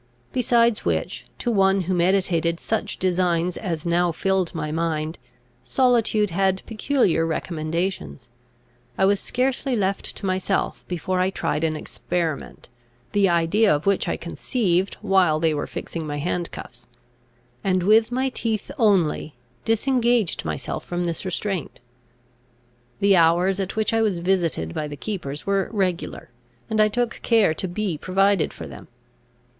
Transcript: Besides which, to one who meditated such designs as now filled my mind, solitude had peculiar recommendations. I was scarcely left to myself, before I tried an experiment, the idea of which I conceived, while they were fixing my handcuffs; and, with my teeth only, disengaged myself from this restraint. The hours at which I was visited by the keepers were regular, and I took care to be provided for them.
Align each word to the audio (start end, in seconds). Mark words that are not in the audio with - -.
Besides 0.33 0.83
which, 0.83 1.27
to 1.37 1.51
one 1.51 1.81
who 1.81 1.93
meditated 1.93 2.59
such 2.59 2.97
designs 2.97 3.55
as 3.55 3.85
now 3.85 4.11
filled 4.11 4.55
my 4.55 4.71
mind, 4.71 5.19
solitude 5.63 6.31
had 6.31 6.63
peculiar 6.65 7.23
recommendations. 7.23 8.27
I 8.97 9.05
was 9.05 9.19
scarcely 9.19 9.75
left 9.75 10.15
to 10.15 10.25
myself, 10.25 10.83
before 10.87 11.19
I 11.19 11.29
tried 11.29 11.63
an 11.63 11.75
experiment, 11.75 12.67
the 13.11 13.29
idea 13.29 13.75
of 13.75 13.85
which 13.85 14.07
I 14.07 14.17
conceived, 14.17 14.95
while 15.01 15.39
they 15.39 15.53
were 15.53 15.67
fixing 15.67 16.07
my 16.07 16.17
handcuffs; 16.17 16.87
and, 17.63 17.83
with 17.83 18.11
my 18.11 18.29
teeth 18.29 18.71
only, 18.79 19.35
disengaged 19.65 20.43
myself 20.43 20.83
from 20.83 21.03
this 21.03 21.25
restraint. 21.25 21.79
The 23.01 23.15
hours 23.15 23.59
at 23.59 23.75
which 23.75 23.93
I 23.93 24.01
was 24.01 24.17
visited 24.17 24.73
by 24.73 24.87
the 24.87 24.97
keepers 24.97 25.45
were 25.45 25.69
regular, 25.71 26.31
and 26.71 26.81
I 26.81 26.87
took 26.87 27.19
care 27.21 27.53
to 27.53 27.67
be 27.67 27.99
provided 27.99 28.51
for 28.51 28.65
them. 28.65 28.87